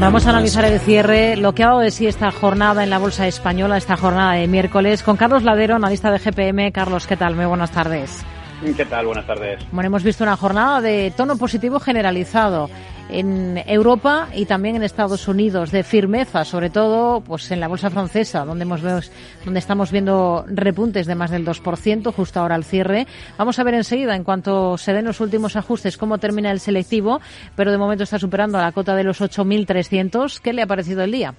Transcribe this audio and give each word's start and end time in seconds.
Vamos 0.00 0.26
a 0.26 0.30
analizar 0.30 0.64
el 0.64 0.78
cierre, 0.78 1.36
lo 1.36 1.54
que 1.54 1.64
ha 1.64 1.68
dado 1.68 1.80
de 1.80 1.90
sí 1.90 2.06
esta 2.06 2.30
jornada 2.30 2.84
en 2.84 2.90
la 2.90 2.98
Bolsa 2.98 3.26
Española, 3.26 3.76
esta 3.76 3.96
jornada 3.96 4.34
de 4.34 4.46
miércoles, 4.46 5.02
con 5.02 5.16
Carlos 5.16 5.42
Ladero, 5.42 5.74
analista 5.74 6.10
de 6.10 6.18
GPM. 6.18 6.70
Carlos, 6.70 7.06
¿qué 7.06 7.16
tal? 7.16 7.34
Muy 7.34 7.46
buenas 7.46 7.70
tardes. 7.70 8.24
¿Qué 8.76 8.84
tal? 8.86 9.06
Buenas 9.06 9.26
tardes. 9.26 9.60
Bueno, 9.70 9.88
hemos 9.88 10.02
visto 10.02 10.24
una 10.24 10.36
jornada 10.36 10.80
de 10.80 11.12
tono 11.16 11.36
positivo 11.36 11.78
generalizado 11.78 12.70
en 13.08 13.62
Europa 13.66 14.28
y 14.34 14.46
también 14.46 14.76
en 14.76 14.82
Estados 14.82 15.28
Unidos, 15.28 15.70
de 15.70 15.82
firmeza, 15.82 16.44
sobre 16.44 16.70
todo 16.70 17.20
pues 17.20 17.50
en 17.50 17.60
la 17.60 17.68
bolsa 17.68 17.90
francesa, 17.90 18.44
donde, 18.44 18.64
hemos, 18.64 18.82
donde 18.82 19.58
estamos 19.58 19.92
viendo 19.92 20.44
repuntes 20.48 21.06
de 21.06 21.14
más 21.14 21.30
del 21.30 21.46
2%, 21.46 22.12
justo 22.12 22.40
ahora 22.40 22.54
al 22.54 22.64
cierre. 22.64 23.06
Vamos 23.38 23.58
a 23.58 23.64
ver 23.64 23.74
enseguida, 23.74 24.16
en 24.16 24.24
cuanto 24.24 24.76
se 24.78 24.92
den 24.92 25.04
los 25.04 25.20
últimos 25.20 25.54
ajustes, 25.54 25.96
cómo 25.96 26.18
termina 26.18 26.50
el 26.50 26.60
selectivo, 26.60 27.20
pero 27.54 27.70
de 27.70 27.78
momento 27.78 28.04
está 28.04 28.18
superando 28.18 28.58
a 28.58 28.62
la 28.62 28.72
cota 28.72 28.94
de 28.94 29.04
los 29.04 29.20
8.300. 29.20 30.40
¿Qué 30.40 30.52
le 30.52 30.62
ha 30.62 30.66
parecido 30.66 31.02
el 31.04 31.12
día? 31.12 31.34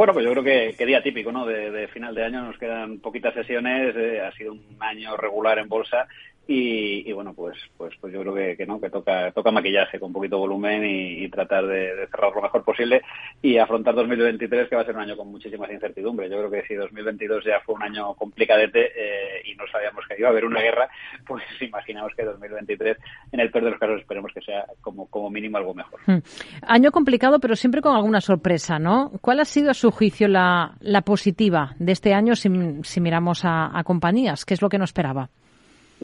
Bueno, 0.00 0.14
pues 0.14 0.24
yo 0.24 0.32
creo 0.32 0.42
que, 0.42 0.74
que 0.78 0.86
día 0.86 1.02
típico, 1.02 1.30
¿no? 1.30 1.44
De, 1.44 1.86
final 1.88 2.14
de 2.14 2.24
año 2.24 2.40
nos 2.40 2.56
quedan 2.56 3.00
poquitas 3.00 3.34
sesiones, 3.34 3.94
eh, 3.94 4.22
ha 4.22 4.32
sido 4.32 4.52
un 4.52 4.64
año 4.80 5.14
regular 5.14 5.58
en 5.58 5.68
bolsa 5.68 6.08
y, 6.46 7.08
y, 7.08 7.12
bueno, 7.12 7.32
pues, 7.32 7.56
pues, 7.76 7.94
pues 8.00 8.12
yo 8.12 8.22
creo 8.22 8.34
que, 8.34 8.56
que, 8.56 8.66
no, 8.66 8.80
que 8.80 8.90
toca, 8.90 9.30
toca 9.30 9.52
maquillaje 9.52 10.00
con 10.00 10.12
poquito 10.12 10.38
volumen 10.38 10.84
y, 10.84 11.28
tratar 11.28 11.64
de, 11.66 11.94
de, 11.94 12.06
cerrar 12.08 12.34
lo 12.34 12.42
mejor 12.42 12.64
posible 12.64 13.02
y 13.40 13.56
afrontar 13.56 13.94
2023 13.94 14.68
que 14.68 14.74
va 14.74 14.82
a 14.82 14.84
ser 14.84 14.96
un 14.96 15.02
año 15.02 15.16
con 15.16 15.30
muchísimas 15.30 15.70
incertidumbres. 15.70 16.28
Yo 16.28 16.38
creo 16.38 16.50
que 16.50 16.66
si 16.66 16.74
2022 16.74 17.44
ya 17.44 17.60
fue 17.60 17.76
un 17.76 17.84
año 17.84 18.14
complicadete 18.14 18.90
eh, 18.96 19.42
y 19.44 19.54
no 19.54 19.64
sabíamos 19.70 20.04
que 20.08 20.16
iba 20.18 20.28
a 20.28 20.32
haber 20.32 20.44
una 20.44 20.60
guerra, 20.60 20.88
pues 21.26 21.44
imaginamos 21.60 22.12
que 22.16 22.24
2023 22.24 22.96
en 23.30 23.40
el 23.40 23.50
peor 23.52 23.66
de 23.66 23.70
los 23.70 23.78
casos 23.78 24.00
esperemos 24.00 24.32
que 24.34 24.40
sea 24.40 24.64
como, 24.80 25.06
como 25.06 25.30
mínimo 25.30 25.56
algo 25.56 25.74
mejor. 25.74 26.00
Hmm. 26.06 26.18
Año 26.62 26.90
complicado, 26.90 27.38
pero 27.38 27.54
siempre 27.54 27.80
con 27.80 27.94
alguna 27.94 28.20
sorpresa, 28.20 28.80
¿no? 28.80 29.12
¿Cuál 29.20 29.38
ha 29.38 29.44
sido 29.44 29.70
a 29.70 29.74
su 29.74 29.92
juicio 29.92 30.26
la, 30.26 30.74
la 30.80 31.02
positiva 31.02 31.76
de 31.78 31.92
este 31.92 32.12
año 32.12 32.34
si, 32.34 32.48
miramos 32.48 33.44
a 33.44 33.80
compañías? 33.84 34.44
¿Qué 34.44 34.54
es 34.54 34.62
lo 34.62 34.68
que 34.68 34.78
no 34.78 34.84
esperaba? 34.84 35.30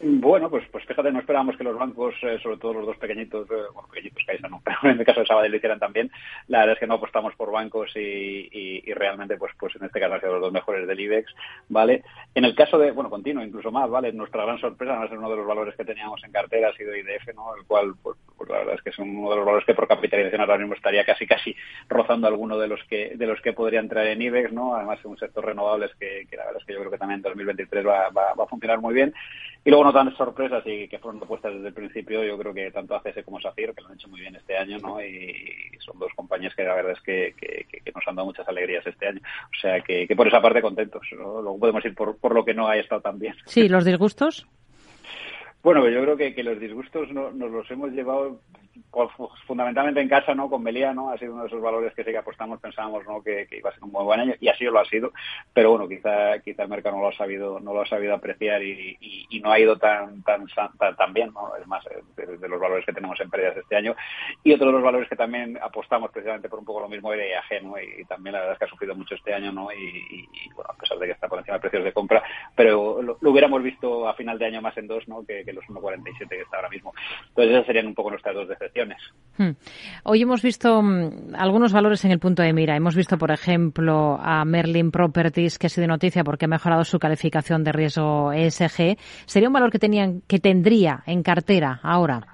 Bueno, 0.02 0.50
pues, 0.50 0.64
pues 0.70 0.84
fíjate, 0.84 1.11
no 1.11 1.20
esperábamos 1.20 1.56
que 1.56 1.64
los 1.64 1.78
bancos, 1.78 2.14
eh, 2.22 2.39
sobre 2.42 2.58
todo 2.58 2.75
los 2.75 2.86
dos 2.86 2.98
pequeñitos, 2.98 3.50
eh, 3.50 3.55
bueno, 3.72 3.89
pequeñitos 3.89 4.25
Caixa 4.27 4.47
no, 4.48 4.61
pero 4.64 4.92
en 4.92 4.98
el 4.98 5.06
caso 5.06 5.20
de 5.20 5.27
Sabadell 5.27 5.55
hicieran 5.55 5.78
también. 5.78 6.11
La 6.48 6.61
verdad 6.61 6.75
es 6.75 6.80
que 6.80 6.86
no 6.86 6.94
apostamos 6.94 7.34
por 7.34 7.50
bancos 7.50 7.91
y, 7.97 8.83
realmente, 8.92 9.39
pues, 9.39 9.52
pues 9.58 9.74
en 9.77 9.84
este 9.84 9.98
caso 9.98 10.14
han 10.14 10.20
sido 10.20 10.33
los 10.34 10.42
dos 10.42 10.52
mejores 10.52 10.86
del 10.86 11.00
IBEX, 11.00 11.34
¿vale? 11.70 12.02
En 12.34 12.44
el 12.44 12.55
caso 12.55 12.78
de, 12.78 12.91
bueno, 12.91 13.08
continuo, 13.08 13.42
incluso 13.42 13.70
más, 13.70 13.89
¿vale? 13.89 14.12
Nuestra 14.12 14.44
gran 14.44 14.58
sorpresa, 14.58 14.98
va 14.98 15.05
a 15.05 15.08
ser 15.08 15.19
uno 15.19 15.30
de 15.30 15.36
los 15.36 15.47
valores 15.47 15.74
que 15.74 15.84
teníamos 15.84 16.22
en 16.24 16.33
cartera, 16.33 16.69
ha 16.69 16.77
sido 16.77 16.94
IDF, 16.94 17.34
¿no? 17.34 17.56
El 17.56 17.64
cual, 17.64 17.94
pues, 18.02 18.19
pues 18.36 18.50
la 18.50 18.58
verdad 18.58 18.74
es 18.74 18.83
que 18.83 18.91
es 18.91 18.98
uno 18.98 19.30
de 19.30 19.36
los 19.36 19.47
valores 19.47 19.64
que 19.64 19.74
por 19.74 19.89
capitalización 19.89 20.42
ahora 20.42 20.58
mismo 20.58 20.74
estaría 20.74 21.06
casi, 21.06 21.27
casi 21.27 21.56
rozando 21.89 22.27
alguno 22.27 22.58
de 22.58 22.69
los 22.69 22.84
que, 22.84 23.12
de 23.17 23.27
los 23.27 23.41
que 23.41 23.55
podría 23.55 23.80
entrar 23.80 24.06
en 24.06 24.20
IBEX, 24.20 24.52
¿no? 24.52 24.74
Además, 24.74 24.98
es 24.98 25.06
un 25.06 25.17
sector 25.17 25.46
renovables 25.46 25.90
que, 25.98 26.27
que 26.29 26.36
la 26.36 26.45
verdad 26.45 26.61
es 26.61 26.67
que 26.67 26.74
yo 26.74 26.80
creo 26.80 26.90
que 26.90 26.98
también 26.98 27.20
en 27.20 27.23
2023 27.23 27.86
va, 27.86 28.11
va, 28.11 28.35
va 28.35 28.45
a 28.45 28.48
funcionar 28.48 28.79
muy 28.79 28.92
bien. 28.92 29.14
Y 29.67 29.70
luego 29.70 29.86
no 29.86 29.92
tan 29.92 30.17
sorpresas 30.17 30.64
y 30.67 30.89
que 30.89 30.98
fueron 30.98 31.20
propuestas 31.20 31.55
desde 31.55 31.69
el 31.69 31.74
principio, 31.74 32.24
yo 32.24 32.36
creo 32.36 32.52
que 32.52 32.70
tanto 32.73 32.97
ACS 32.97 33.24
como 33.24 33.41
SACIR, 33.41 33.73
que 33.73 33.83
lo 33.83 33.89
han 33.89 33.95
hecho 33.95 34.08
muy 34.08 34.20
bien 34.20 34.35
este 34.35 34.57
año, 34.57 34.79
¿no? 34.79 35.01
Y 35.01 35.70
son 35.79 35.98
dos 35.98 36.13
compañías 36.17 36.55
que 36.57 36.64
la 36.64 36.74
verdad 36.74 36.92
es 36.92 37.01
que, 37.02 37.35
que, 37.39 37.67
que 37.69 37.92
nos 37.92 38.07
han 38.07 38.17
dado 38.17 38.27
muchas 38.27 38.48
alegrías 38.48 38.85
este 38.85 39.07
año. 39.07 39.20
O 39.45 39.61
sea 39.61 39.80
que, 39.80 40.08
que 40.08 40.17
por 40.17 40.27
esa 40.27 40.42
parte 40.42 40.61
contentos, 40.61 41.02
¿no? 41.13 41.41
Luego 41.41 41.58
podemos 41.61 41.85
ir 41.85 41.95
por, 41.95 42.19
por 42.19 42.35
lo 42.35 42.45
que 42.45 42.55
no 42.55 42.69
ha 42.69 42.77
estado 42.77 43.01
tan 43.01 43.19
bien. 43.19 43.35
Sí, 43.45 43.69
los 43.69 43.85
disgustos. 43.85 44.47
Bueno, 45.63 45.89
yo 45.89 46.03
creo 46.03 46.17
que, 46.17 46.35
que 46.35 46.42
los 46.42 46.58
disgustos 46.58 47.11
no, 47.13 47.30
nos 47.30 47.51
los 47.51 47.70
hemos 47.70 47.92
llevado 47.92 48.41
fundamentalmente 49.47 50.01
en 50.01 50.09
casa, 50.09 50.35
¿no? 50.35 50.48
Con 50.48 50.63
Melía, 50.63 50.92
¿no? 50.92 51.11
Ha 51.11 51.19
sido 51.19 51.33
uno 51.33 51.42
de 51.42 51.48
esos 51.48 51.61
valores 51.61 51.95
que 51.95 52.05
sí 52.05 52.11
que 52.11 52.19
apostamos, 52.19 52.61
pensábamos, 52.61 53.05
¿no? 53.07 53.23
Que, 53.23 53.47
iba 53.51 53.70
a 53.70 53.73
ser 53.73 53.85
un 53.85 53.92
muy 53.92 54.05
buen 54.05 54.20
año 54.20 54.35
y 54.41 54.48
así 54.48 54.64
lo 54.64 54.79
ha 54.79 54.85
sido, 54.85 55.13
pero 55.53 55.70
bueno, 55.70 55.89
quizá, 55.89 56.39
quizá 56.41 56.63
el 56.63 56.69
mercado 56.69 56.97
no 56.97 57.03
lo 57.03 57.09
ha 57.09 57.17
sabido, 57.17 57.61
no 57.61 57.73
lo 57.73 57.83
ha 57.83 57.86
sabido 57.86 58.15
apreciar 58.15 58.63
y, 58.63 58.97
no 59.42 59.53
ha 59.53 59.61
ido 59.61 59.77
tan, 59.77 60.23
tan, 60.23 60.47
tan, 60.79 60.97
tan, 60.97 61.13
bien, 61.13 61.33
¿no? 61.33 61.55
Es 61.57 61.67
más, 61.67 61.85
de, 62.17 62.39
de, 62.39 62.48
los 62.48 62.59
valores 62.59 62.85
que 62.85 62.92
tenemos 62.92 63.20
en 63.20 63.31
pérdidas 63.31 63.57
este 63.59 63.77
año 63.77 63.95
y 64.42 64.53
otro 64.53 64.67
de 64.67 64.73
los 64.73 64.83
valores 64.83 65.09
que 65.09 65.15
también 65.15 65.59
apostamos 65.63 66.11
precisamente 66.11 66.48
por 66.48 66.59
un 66.59 66.65
poco 66.65 66.81
lo 66.81 66.89
mismo 66.89 67.13
era 67.13 67.25
IAG, 67.27 67.63
¿no? 67.63 67.75
Y, 67.79 68.05
también 68.07 68.33
la 68.33 68.41
verdad 68.41 68.55
es 68.55 68.59
que 68.59 68.65
ha 68.65 68.69
sufrido 68.69 68.95
mucho 68.95 69.15
este 69.15 69.35
año, 69.35 69.53
¿no? 69.53 69.73
Y, 69.73 70.27
bueno, 70.55 70.70
a 70.70 70.77
pesar 70.77 70.98
de 70.98 71.07
que 71.07 71.13
está 71.13 71.29
por 71.29 71.39
encima 71.39 71.57
de 71.57 71.61
precios 71.61 71.85
de 71.85 71.92
compra, 71.92 72.23
pero 72.55 73.03
lo, 73.03 73.19
hubiéramos 73.20 73.63
visto 73.63 74.09
a 74.09 74.15
final 74.15 74.39
de 74.39 74.47
año 74.47 74.63
más 74.63 74.77
en 74.77 74.86
dos, 74.86 75.07
¿no? 75.09 75.25
Que, 75.25 75.45
que 75.45 75.53
los 75.53 75.65
1.47 75.67 76.29
que 76.29 76.41
está 76.41 76.57
ahora 76.57 76.69
mismo. 76.69 76.92
Entonces 77.29 77.53
esas 77.53 77.67
serían 77.67 77.86
un 77.86 77.95
poco 77.95 78.11
nuestras 78.11 78.35
dos 78.35 78.48
decepciones. 78.48 78.66
Hmm. 79.39 79.51
Hoy 80.05 80.23
hemos 80.23 80.41
visto 80.41 80.79
um, 80.79 81.35
algunos 81.35 81.73
valores 81.73 82.05
en 82.05 82.11
el 82.11 82.19
punto 82.19 82.43
de 82.43 82.53
mira. 82.53 82.75
Hemos 82.75 82.95
visto, 82.95 83.19
por 83.19 83.31
ejemplo, 83.31 84.19
a 84.21 84.45
Merlin 84.45 84.91
Properties, 84.91 85.59
que 85.59 85.67
ha 85.67 85.71
sido 85.71 85.87
noticia 85.87 86.25
porque 86.25 86.47
ha 86.47 86.49
mejorado 86.49 86.85
su 86.85 86.99
calificación 86.99 87.63
de 87.63 87.73
riesgo 87.73 88.33
ESG. 88.33 88.97
¿Sería 89.27 89.49
un 89.49 89.53
valor 89.53 89.71
que, 89.71 89.79
tenían, 89.79 90.23
que 90.27 90.39
tendría 90.39 91.03
en 91.07 91.23
cartera 91.23 91.81
ahora? 91.83 92.27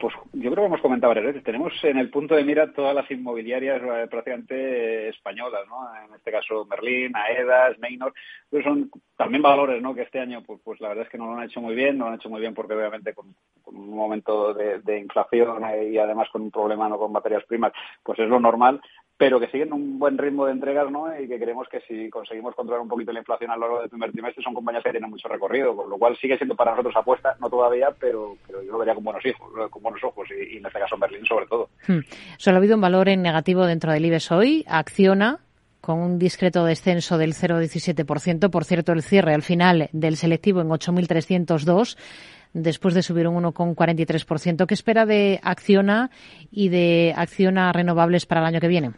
Pues 0.00 0.14
yo 0.38 0.50
creo 0.50 0.64
que 0.64 0.66
hemos 0.66 0.80
comentado 0.80 1.10
varias 1.10 1.26
veces. 1.26 1.44
Tenemos 1.44 1.72
en 1.82 1.96
el 1.96 2.10
punto 2.10 2.34
de 2.34 2.44
mira 2.44 2.72
todas 2.72 2.94
las 2.94 3.10
inmobiliarias 3.10 3.80
eh, 3.82 4.06
prácticamente 4.10 5.08
españolas, 5.08 5.62
¿no? 5.66 5.88
En 6.04 6.14
este 6.14 6.30
caso 6.30 6.66
Merlin, 6.66 7.16
Aedas, 7.16 7.78
Neynor. 7.78 8.12
Pues 8.50 8.62
son 8.62 8.90
también 9.16 9.42
valores, 9.42 9.80
¿no? 9.80 9.94
Que 9.94 10.02
este 10.02 10.20
año, 10.20 10.42
pues, 10.42 10.60
pues 10.62 10.80
la 10.80 10.88
verdad 10.88 11.04
es 11.04 11.10
que 11.10 11.16
no 11.16 11.26
lo 11.26 11.38
han 11.38 11.44
hecho 11.44 11.60
muy 11.62 11.74
bien. 11.74 11.96
No 11.96 12.04
lo 12.04 12.10
han 12.10 12.16
hecho 12.16 12.28
muy 12.28 12.40
bien 12.40 12.52
porque 12.52 12.74
obviamente 12.74 13.14
con, 13.14 13.34
un 13.64 13.96
momento 13.96 14.52
de, 14.52 14.98
inflación 14.98 15.62
y 15.90 15.98
además 15.98 16.28
con 16.30 16.42
un 16.42 16.50
problema 16.50 16.88
no 16.88 16.98
con 16.98 17.12
materias 17.12 17.44
primas, 17.44 17.72
pues 18.02 18.18
es 18.18 18.28
lo 18.28 18.38
normal 18.38 18.80
pero 19.18 19.40
que 19.40 19.48
siguen 19.48 19.72
un 19.72 19.98
buen 19.98 20.18
ritmo 20.18 20.44
de 20.44 20.52
entregas, 20.52 20.90
¿no? 20.90 21.18
Y 21.18 21.26
que 21.26 21.38
creemos 21.38 21.68
que 21.68 21.80
si 21.82 22.10
conseguimos 22.10 22.54
controlar 22.54 22.82
un 22.82 22.88
poquito 22.88 23.12
la 23.12 23.20
inflación 23.20 23.50
a 23.50 23.56
lo 23.56 23.60
largo 23.60 23.80
del 23.80 23.88
primer 23.88 24.12
trimestre, 24.12 24.44
son 24.44 24.52
compañías 24.52 24.84
que 24.84 24.90
tienen 24.90 25.08
mucho 25.08 25.28
recorrido, 25.28 25.74
con 25.74 25.88
lo 25.88 25.96
cual 25.96 26.16
sigue 26.18 26.36
siendo 26.36 26.54
para 26.54 26.72
nosotros 26.72 26.96
apuesta, 26.96 27.34
no 27.40 27.48
todavía, 27.48 27.94
pero, 27.98 28.36
pero 28.46 28.62
yo 28.62 28.72
lo 28.72 28.78
vería 28.78 28.94
con 28.94 29.04
buenos 29.04 29.24
hijos, 29.24 29.70
con 29.70 29.82
buenos 29.82 30.04
ojos, 30.04 30.25
y, 30.30 30.56
en 30.58 30.66
este 30.66 30.78
caso 30.78 30.94
en 30.94 31.00
Berlín 31.00 31.24
sobre 31.26 31.46
todo. 31.46 31.70
Hmm. 31.86 32.00
Solo 32.38 32.56
ha 32.56 32.58
habido 32.58 32.74
un 32.74 32.80
valor 32.80 33.08
en 33.08 33.22
negativo 33.22 33.66
dentro 33.66 33.92
del 33.92 34.04
IBEX 34.04 34.32
hoy, 34.32 34.64
Acciona, 34.68 35.40
con 35.80 35.98
un 35.98 36.18
discreto 36.18 36.64
descenso 36.64 37.16
del 37.16 37.34
0,17%. 37.34 38.50
Por 38.50 38.64
cierto, 38.64 38.92
el 38.92 39.02
cierre 39.02 39.34
al 39.34 39.42
final 39.42 39.88
del 39.92 40.16
selectivo 40.16 40.60
en 40.60 40.68
8.302 40.68 41.96
después 42.52 42.94
de 42.94 43.02
subir 43.02 43.28
un 43.28 43.44
1,43%. 43.44 44.66
¿Qué 44.66 44.74
espera 44.74 45.06
de 45.06 45.38
Acciona 45.42 46.10
y 46.50 46.70
de 46.70 47.14
Acciona 47.16 47.72
Renovables 47.72 48.26
para 48.26 48.40
el 48.40 48.46
año 48.46 48.60
que 48.60 48.68
viene? 48.68 48.92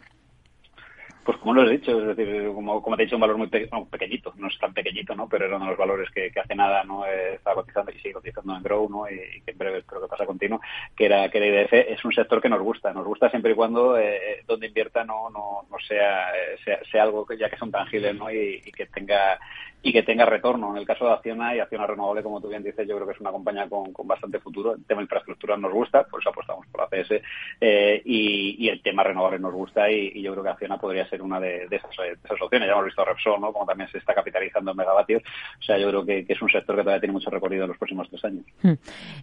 Pues 1.23 1.37
como 1.37 1.53
lo 1.53 1.67
he 1.67 1.77
dicho, 1.77 1.99
es 1.99 2.15
decir, 2.17 2.51
como, 2.53 2.81
como 2.81 2.95
te 2.95 3.03
he 3.03 3.05
dicho, 3.05 3.17
un 3.17 3.21
valor 3.21 3.37
muy 3.37 3.47
pe 3.47 3.67
no, 3.71 3.85
pequeñito, 3.85 4.33
no 4.37 4.47
es 4.47 4.57
tan 4.57 4.73
pequeñito, 4.73 5.15
¿no? 5.15 5.27
Pero 5.27 5.45
era 5.45 5.57
uno 5.57 5.65
de 5.65 5.71
los 5.71 5.79
valores 5.79 6.09
que, 6.11 6.31
hace 6.39 6.55
nada 6.55 6.83
no 6.83 7.05
está 7.05 7.53
cotizando 7.53 7.91
y 7.91 7.95
sigue 7.95 8.13
cotizando 8.13 8.55
en 8.55 8.63
Grow, 8.63 8.89
¿no? 8.89 9.09
Y, 9.09 9.41
que 9.41 9.51
en 9.51 9.57
breve 9.57 9.79
espero 9.79 10.01
que 10.01 10.07
pasa 10.07 10.25
continuo, 10.25 10.59
que 10.95 11.05
era, 11.05 11.29
que 11.29 11.37
era 11.37 11.47
IDF, 11.47 11.73
es 11.73 12.03
un 12.03 12.13
sector 12.13 12.41
que 12.41 12.49
nos 12.49 12.61
gusta, 12.61 12.93
nos 12.93 13.05
gusta 13.05 13.29
siempre 13.29 13.51
y 13.51 13.55
cuando 13.55 13.97
eh, 13.97 14.43
donde 14.47 14.67
invierta 14.67 15.03
no, 15.03 15.29
no, 15.29 15.65
no 15.69 15.77
sea, 15.87 16.31
sea, 16.63 16.79
sea 16.91 17.03
algo 17.03 17.25
que 17.25 17.37
ya 17.37 17.49
que 17.49 17.57
son 17.57 17.71
tangibles, 17.71 18.15
¿no? 18.15 18.31
Y, 18.31 18.61
y 18.65 18.71
que 18.71 18.85
tenga 18.87 19.37
y 19.81 19.93
que 19.93 20.03
tenga 20.03 20.25
retorno. 20.25 20.71
En 20.71 20.77
el 20.77 20.85
caso 20.85 21.05
de 21.05 21.13
Acciona 21.13 21.55
y 21.55 21.59
Acciona 21.59 21.87
Renovable, 21.87 22.23
como 22.23 22.41
tú 22.41 22.49
bien 22.49 22.63
dices, 22.63 22.87
yo 22.87 22.95
creo 22.95 23.07
que 23.07 23.13
es 23.13 23.21
una 23.21 23.31
compañía 23.31 23.67
con, 23.69 23.93
con 23.93 24.07
bastante 24.07 24.39
futuro. 24.39 24.73
El 24.73 24.83
tema 24.85 25.01
infraestructura 25.01 25.55
nos 25.57 25.71
gusta, 25.71 26.03
por 26.03 26.19
eso 26.19 26.29
apostamos 26.29 26.67
por 26.67 26.81
ACS, 26.81 27.21
eh, 27.61 28.01
y, 28.03 28.65
y, 28.65 28.69
el 28.69 28.81
tema 28.81 29.03
renovable 29.03 29.39
nos 29.39 29.53
gusta 29.53 29.89
y, 29.89 30.11
y, 30.15 30.21
yo 30.21 30.31
creo 30.33 30.43
que 30.43 30.49
Acciona 30.49 30.77
podría 30.77 31.07
ser 31.09 31.21
una 31.21 31.39
de, 31.39 31.67
esas, 31.71 31.91
esas, 31.91 32.41
opciones. 32.41 32.67
Ya 32.67 32.73
hemos 32.73 32.85
visto 32.85 33.05
Repsol, 33.05 33.39
¿no? 33.39 33.53
Como 33.53 33.65
también 33.65 33.89
se 33.89 33.99
está 33.99 34.13
capitalizando 34.13 34.71
en 34.71 34.77
megavatios. 34.77 35.23
O 35.59 35.63
sea, 35.63 35.77
yo 35.77 35.89
creo 35.89 36.05
que, 36.05 36.25
es 36.27 36.41
un 36.41 36.49
sector 36.49 36.75
que 36.75 36.81
todavía 36.81 37.01
tiene 37.01 37.13
mucho 37.13 37.29
recorrido 37.29 37.63
en 37.63 37.69
los 37.69 37.77
próximos 37.77 38.09
tres 38.09 38.25
años. 38.25 38.45
Hmm. 38.61 38.73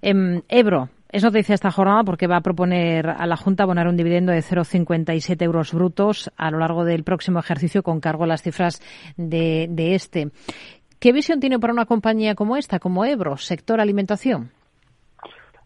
Eh, 0.03 0.43
Ebro, 0.49 0.88
es 1.11 1.23
noticia 1.23 1.55
esta 1.55 1.70
jornada 1.70 2.03
porque 2.05 2.26
va 2.26 2.37
a 2.37 2.41
proponer 2.41 3.08
a 3.08 3.26
la 3.26 3.37
Junta 3.37 3.62
abonar 3.62 3.88
un 3.88 3.97
dividendo 3.97 4.32
de 4.32 4.41
0,57 4.41 5.43
euros 5.43 5.73
brutos 5.73 6.31
a 6.37 6.50
lo 6.50 6.58
largo 6.58 6.85
del 6.85 7.05
próximo 7.05 7.38
ejercicio 7.38 7.82
con 7.82 8.00
cargo 8.00 8.25
a 8.25 8.26
las 8.26 8.43
cifras 8.43 8.81
de, 9.17 9.67
de 9.70 9.94
este. 9.94 10.29
¿Qué 10.99 11.12
visión 11.12 11.41
tiene 11.41 11.58
para 11.58 11.73
una 11.73 11.87
compañía 11.87 12.35
como 12.35 12.56
esta, 12.56 12.79
como 12.79 13.05
Ebro, 13.05 13.37
sector 13.37 13.81
alimentación? 13.81 14.50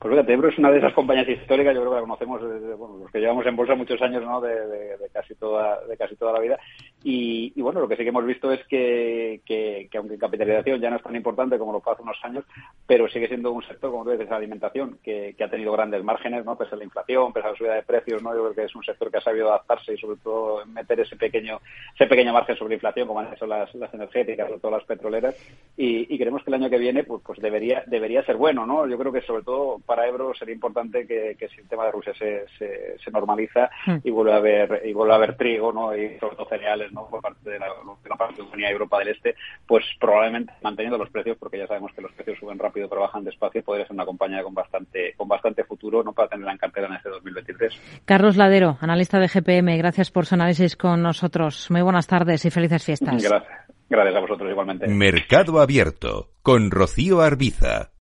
Pues 0.01 0.13
fíjate, 0.15 0.33
Ebro 0.33 0.49
es 0.49 0.59
una 0.59 0.71
de 0.71 0.79
esas 0.79 0.95
compañías 0.95 1.29
históricas, 1.29 1.75
yo 1.75 1.81
creo 1.81 1.91
que 1.93 1.97
la 1.97 2.03
conocemos 2.03 2.41
desde, 2.43 2.75
bueno, 2.75 2.97
los 2.97 3.11
que 3.11 3.21
llevamos 3.21 3.45
en 3.47 3.55
bolsa 3.55 3.75
muchos 3.75 4.01
años, 4.01 4.25
¿no? 4.25 4.41
De, 4.41 4.49
de, 4.49 4.97
de, 4.97 5.09
casi 5.13 5.35
toda, 5.35 5.79
de 5.87 5.97
casi 5.97 6.17
toda 6.17 6.33
la 6.33 6.41
vida. 6.41 6.59
Y, 7.02 7.61
bueno, 7.62 7.81
lo 7.81 7.88
que 7.88 7.97
sí 7.97 8.02
que 8.02 8.11
hemos 8.11 8.26
visto 8.26 8.52
es 8.52 8.64
que, 8.67 9.41
que, 9.47 9.88
aunque 9.97 10.19
capitalización 10.19 10.81
ya 10.81 10.91
no 10.91 10.97
es 10.97 11.02
tan 11.02 11.17
importante 11.17 11.58
como 11.58 11.73
lo 11.73 11.81
fue 11.81 11.94
hace 11.94 12.02
unos 12.02 12.19
años, 12.23 12.44
pero 12.87 13.08
sigue 13.08 13.29
siendo 13.29 13.52
un 13.52 13.62
sector, 13.62 13.91
como 13.91 14.05
tú 14.05 14.11
dices, 14.11 14.29
la 14.29 14.37
alimentación, 14.37 14.99
que, 15.02 15.35
ha 15.41 15.49
tenido 15.49 15.73
grandes 15.73 16.05
márgenes, 16.05 16.44
¿no? 16.44 16.56
Pese 16.56 16.75
a 16.75 16.79
la 16.79 16.85
inflación, 16.85 17.32
pese 17.32 17.47
a 17.47 17.50
la 17.50 17.56
subida 17.56 17.75
de 17.75 17.82
precios, 17.82 18.23
¿no? 18.23 18.35
Yo 18.35 18.43
creo 18.43 18.55
que 18.55 18.64
es 18.64 18.75
un 18.75 18.85
sector 18.85 19.11
que 19.11 19.19
ha 19.19 19.23
sabido 19.23 19.49
adaptarse 19.49 19.94
y 19.94 19.99
sobre 19.99 20.19
todo 20.19 20.67
meter 20.67 21.00
ese 21.00 21.17
pequeño, 21.17 21.61
ese 21.94 22.06
pequeño 22.06 22.35
margen 22.35 22.56
sobre 22.56 22.75
inflación, 22.75 23.08
como 23.08 23.20
han 23.20 23.32
hecho 23.32 23.46
las, 23.46 23.75
las 23.75 23.94
energéticas, 23.94 24.49
sobre 24.49 24.61
todo 24.61 24.73
las 24.73 24.85
petroleras, 24.85 25.35
y, 25.76 26.19
creemos 26.19 26.44
que 26.44 26.50
el 26.50 26.55
año 26.55 26.69
que 26.69 26.76
viene, 26.76 27.05
pues, 27.05 27.23
pues 27.25 27.38
debería, 27.41 27.82
debería 27.87 28.23
ser 28.25 28.37
bueno, 28.37 28.67
¿no? 28.67 28.87
Yo 28.87 28.99
creo 28.99 29.11
que 29.11 29.23
sobre 29.23 29.43
todo 29.43 29.79
para 29.87 30.06
Ebro 30.06 30.35
sería 30.35 30.55
importante 30.55 31.06
que, 31.06 31.35
si 31.49 31.61
el 31.62 31.69
tema 31.69 31.87
de 31.87 31.93
Rusia 31.93 32.12
se, 32.12 32.44
se, 32.58 33.11
normaliza 33.11 33.70
hmm. 33.87 33.96
y 34.05 34.11
vuelve 34.11 34.32
a 34.35 34.37
haber, 34.37 34.82
y 34.85 34.93
vuelve 34.93 35.14
a 35.14 35.17
haber 35.17 35.37
trigo, 35.37 35.73
¿no? 35.73 35.96
Y 35.96 36.19
sobre 36.19 36.37
todo 36.37 36.49
cereales, 36.49 36.90
¿no? 36.93 37.07
Por 37.09 37.21
parte 37.21 37.51
de 37.51 37.59
la, 37.59 37.67
de 37.67 38.09
la 38.09 38.17
parte 38.17 38.43
de 38.43 38.49
Unión 38.49 38.71
Europa 38.71 38.99
del 38.99 39.09
Este, 39.09 39.35
pues 39.67 39.85
probablemente 39.99 40.53
manteniendo 40.63 40.99
los 40.99 41.11
precios, 41.11 41.37
porque 41.39 41.59
ya 41.59 41.67
sabemos 41.67 41.93
que 41.95 42.03
los 42.03 42.13
precios 42.13 42.39
suben 42.39 42.59
rápido 42.59 42.89
pero 42.89 43.03
bajan 43.03 43.25
despacio, 43.25 43.63
podría 43.63 43.87
ser 43.87 43.95
una 43.95 44.05
compañía 44.05 44.43
con 44.43 44.55
bastante, 44.55 45.15
con 45.17 45.29
bastante 45.29 45.65
futuro, 45.65 46.03
¿no? 46.03 46.13
Para 46.13 46.29
tenerla 46.29 46.53
en 46.53 46.59
cartera 46.59 46.87
en 46.89 46.95
este 46.95 47.09
2023. 47.09 48.03
Carlos 48.05 48.37
Ladero, 48.37 48.79
analista 48.81 49.19
de 49.19 49.29
GPM, 49.29 49.77
gracias 49.79 50.11
por 50.11 50.27
su 50.27 50.35
análisis 50.35 50.77
con 50.77 51.03
nosotros. 51.03 51.71
Muy 51.71 51.83
buenas 51.83 52.07
tardes 52.07 52.45
y 52.45 52.51
felices 52.51 52.85
fiestas. 52.85 53.23
Gracias. 53.23 53.71
Gracias 53.89 54.15
a 54.15 54.21
vosotros 54.21 54.49
igualmente. 54.49 54.87
Mercado 54.87 55.61
Abierto 55.61 56.31
con 56.43 56.71
Rocío 56.71 57.23
Arbiza. 57.23 57.89